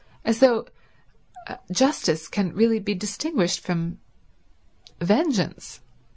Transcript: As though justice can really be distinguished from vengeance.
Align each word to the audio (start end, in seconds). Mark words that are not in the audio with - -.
As 0.25 0.39
though 0.39 0.65
justice 1.71 2.27
can 2.27 2.55
really 2.55 2.79
be 2.79 2.95
distinguished 2.95 3.59
from 3.59 3.99
vengeance. 4.99 5.81